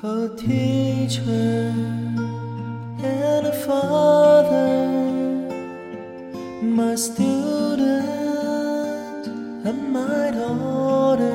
[0.00, 1.74] a teacher
[3.02, 4.78] and a father,
[6.62, 8.06] my student
[9.66, 11.34] and my daughter.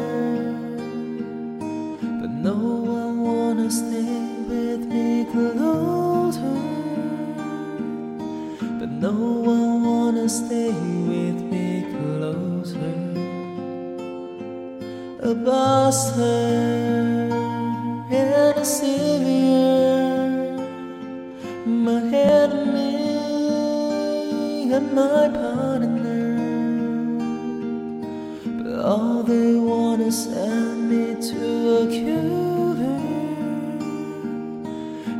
[2.21, 4.15] But no one wanna stay
[4.47, 6.57] with me closer.
[8.79, 12.93] But no one wanna stay with me closer.
[15.21, 17.42] A pastor
[18.15, 20.27] and a savior,
[21.65, 23.13] my enemy
[24.71, 26.25] and my partner.
[28.63, 32.97] But all they want is send me to a cure.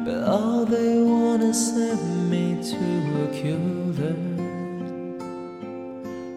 [0.06, 4.16] But all they want is send me to a cure.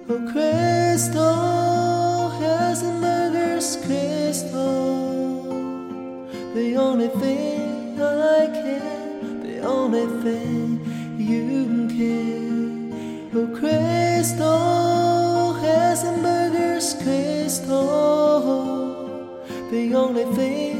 [0.09, 4.16] Oh, crystal oh, has a murderous crystal.
[6.77, 10.79] The only thing I care, the only thing
[11.16, 13.32] you care.
[13.35, 16.93] Oh, crystal has a murderous
[19.71, 20.76] The only thing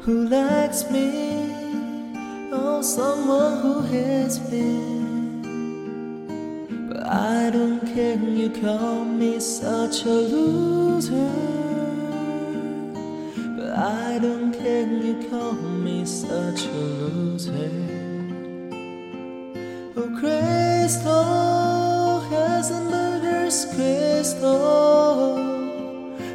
[0.00, 1.52] who likes me,
[2.52, 5.42] or someone who has been.
[6.88, 11.30] But I don't care, you call me such a loser.
[13.56, 17.70] But I don't care, you call me such a loser.
[19.96, 25.34] Oh, crystal has a murderous crystal.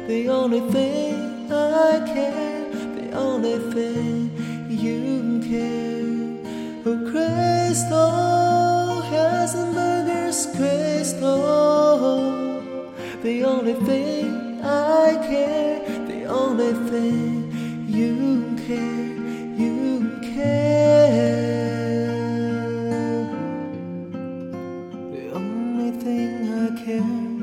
[0.06, 2.55] The only thing I care,
[3.16, 4.30] only thing
[4.68, 6.04] you care.
[6.88, 7.04] Oh,
[9.54, 12.60] a murderous crystal.
[13.22, 17.50] The only thing I care, the only thing
[17.88, 19.16] you care,
[19.56, 21.56] you care.
[25.12, 26.54] The only thing I
[26.84, 27.35] care,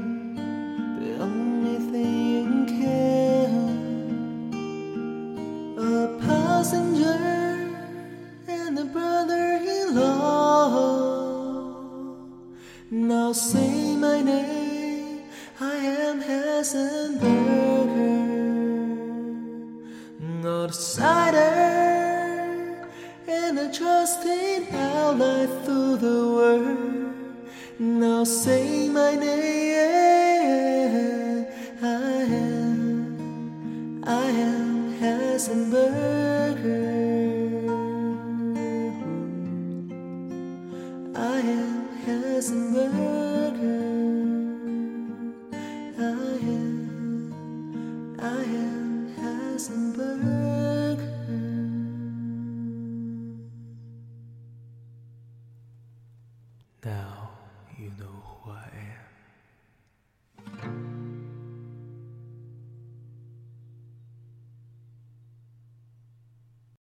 [12.96, 15.24] Now say my name,
[15.60, 17.90] I am Heisenberg.
[20.46, 21.40] Outsider
[23.28, 27.16] and I a trusting ally through the world.
[27.80, 29.48] Now say my name,
[31.82, 34.54] I am, I am.
[41.16, 43.60] I am Heisenberg.
[46.00, 47.34] I am,
[48.20, 51.00] I am Heisenberg.
[56.84, 57.30] Now
[57.78, 58.24] you know
[58.68, 58.73] am.